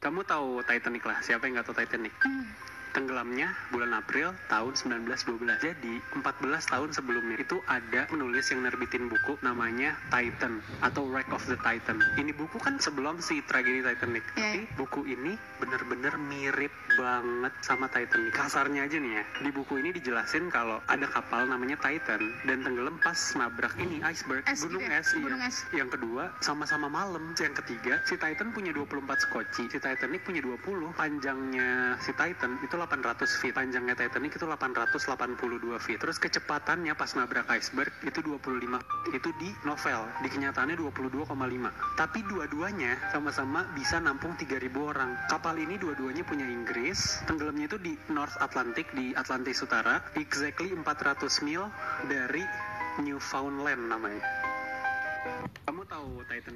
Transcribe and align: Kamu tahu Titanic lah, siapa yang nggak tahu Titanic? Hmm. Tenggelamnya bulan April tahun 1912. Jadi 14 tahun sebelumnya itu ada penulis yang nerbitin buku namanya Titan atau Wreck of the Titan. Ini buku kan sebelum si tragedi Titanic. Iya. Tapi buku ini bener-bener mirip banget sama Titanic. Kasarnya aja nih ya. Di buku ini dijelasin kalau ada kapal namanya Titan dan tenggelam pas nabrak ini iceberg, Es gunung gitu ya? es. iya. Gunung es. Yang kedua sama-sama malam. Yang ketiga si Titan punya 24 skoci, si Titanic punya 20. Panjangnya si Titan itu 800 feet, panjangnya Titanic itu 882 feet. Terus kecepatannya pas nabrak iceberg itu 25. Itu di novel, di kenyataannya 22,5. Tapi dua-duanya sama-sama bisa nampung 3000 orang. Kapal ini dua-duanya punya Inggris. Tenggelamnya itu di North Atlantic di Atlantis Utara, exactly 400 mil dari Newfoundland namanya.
Kamu 0.00 0.24
tahu 0.24 0.64
Titanic 0.64 1.04
lah, 1.04 1.20
siapa 1.20 1.44
yang 1.44 1.60
nggak 1.60 1.68
tahu 1.68 1.76
Titanic? 1.76 2.14
Hmm. 2.24 2.48
Tenggelamnya 2.90 3.54
bulan 3.70 3.94
April 3.94 4.34
tahun 4.50 4.74
1912. 4.74 5.62
Jadi 5.62 5.94
14 6.18 6.26
tahun 6.66 6.90
sebelumnya 6.90 7.38
itu 7.38 7.62
ada 7.70 8.10
penulis 8.10 8.50
yang 8.50 8.66
nerbitin 8.66 9.06
buku 9.06 9.38
namanya 9.40 9.94
Titan 10.10 10.58
atau 10.82 11.06
Wreck 11.06 11.30
of 11.30 11.46
the 11.46 11.54
Titan. 11.62 12.02
Ini 12.18 12.34
buku 12.34 12.58
kan 12.58 12.82
sebelum 12.82 13.22
si 13.22 13.38
tragedi 13.46 13.86
Titanic. 13.86 14.26
Iya. 14.34 14.42
Tapi 14.42 14.60
buku 14.74 15.00
ini 15.06 15.38
bener-bener 15.62 16.18
mirip 16.18 16.74
banget 16.98 17.54
sama 17.62 17.86
Titanic. 17.86 18.34
Kasarnya 18.34 18.90
aja 18.90 18.98
nih 18.98 19.22
ya. 19.22 19.24
Di 19.38 19.50
buku 19.54 19.78
ini 19.78 19.94
dijelasin 19.94 20.50
kalau 20.50 20.82
ada 20.90 21.06
kapal 21.06 21.46
namanya 21.46 21.78
Titan 21.78 22.20
dan 22.42 22.66
tenggelam 22.66 22.98
pas 22.98 23.18
nabrak 23.38 23.78
ini 23.78 24.02
iceberg, 24.02 24.42
Es 24.50 24.66
gunung 24.66 24.82
gitu 24.82 24.90
ya? 24.90 24.98
es. 24.98 25.08
iya. 25.14 25.22
Gunung 25.22 25.42
es. 25.46 25.56
Yang 25.70 25.90
kedua 25.94 26.24
sama-sama 26.42 26.90
malam. 26.90 27.22
Yang 27.38 27.62
ketiga 27.62 28.02
si 28.02 28.18
Titan 28.18 28.50
punya 28.50 28.74
24 28.74 28.98
skoci, 29.30 29.70
si 29.70 29.78
Titanic 29.78 30.26
punya 30.26 30.42
20. 30.42 30.90
Panjangnya 30.98 31.94
si 32.02 32.10
Titan 32.16 32.58
itu 32.58 32.74
800 32.80 33.28
feet, 33.44 33.52
panjangnya 33.52 33.92
Titanic 33.92 34.40
itu 34.40 34.48
882 34.48 35.76
feet. 35.76 36.00
Terus 36.00 36.16
kecepatannya 36.16 36.96
pas 36.96 37.12
nabrak 37.12 37.44
iceberg 37.52 37.92
itu 38.00 38.24
25. 38.24 38.80
Itu 39.12 39.28
di 39.36 39.52
novel, 39.68 40.08
di 40.24 40.28
kenyataannya 40.32 40.80
22,5. 40.80 41.68
Tapi 42.00 42.18
dua-duanya 42.24 42.96
sama-sama 43.12 43.68
bisa 43.76 44.00
nampung 44.00 44.32
3000 44.40 44.72
orang. 44.80 45.12
Kapal 45.28 45.60
ini 45.60 45.76
dua-duanya 45.76 46.24
punya 46.24 46.48
Inggris. 46.48 47.20
Tenggelamnya 47.28 47.68
itu 47.68 47.76
di 47.76 47.92
North 48.08 48.40
Atlantic 48.40 48.88
di 48.96 49.12
Atlantis 49.12 49.60
Utara, 49.60 50.00
exactly 50.16 50.72
400 50.72 51.44
mil 51.44 51.68
dari 52.08 52.42
Newfoundland 53.04 53.92
namanya. 53.92 54.24